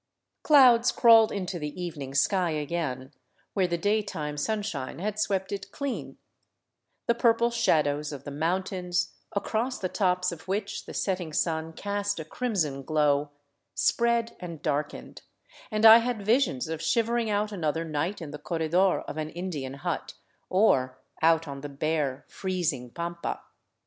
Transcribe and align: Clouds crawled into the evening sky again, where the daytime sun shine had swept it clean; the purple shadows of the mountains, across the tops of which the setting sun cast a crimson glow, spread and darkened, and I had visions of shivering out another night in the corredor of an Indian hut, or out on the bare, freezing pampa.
Clouds 0.41 0.91
crawled 0.91 1.31
into 1.31 1.59
the 1.59 1.79
evening 1.79 2.15
sky 2.15 2.49
again, 2.53 3.13
where 3.53 3.67
the 3.67 3.77
daytime 3.77 4.35
sun 4.35 4.63
shine 4.63 4.97
had 4.97 5.19
swept 5.19 5.51
it 5.51 5.71
clean; 5.71 6.17
the 7.05 7.13
purple 7.13 7.51
shadows 7.51 8.11
of 8.11 8.23
the 8.23 8.31
mountains, 8.31 9.13
across 9.33 9.77
the 9.77 9.87
tops 9.87 10.31
of 10.31 10.47
which 10.47 10.87
the 10.87 10.93
setting 10.95 11.31
sun 11.31 11.71
cast 11.71 12.19
a 12.19 12.25
crimson 12.25 12.81
glow, 12.81 13.29
spread 13.75 14.35
and 14.39 14.63
darkened, 14.63 15.21
and 15.69 15.85
I 15.85 15.99
had 15.99 16.25
visions 16.25 16.67
of 16.67 16.81
shivering 16.81 17.29
out 17.29 17.51
another 17.51 17.83
night 17.85 18.23
in 18.23 18.31
the 18.31 18.39
corredor 18.39 19.01
of 19.01 19.17
an 19.17 19.29
Indian 19.29 19.75
hut, 19.75 20.15
or 20.49 20.97
out 21.21 21.47
on 21.47 21.61
the 21.61 21.69
bare, 21.69 22.25
freezing 22.27 22.89
pampa. 22.89 23.41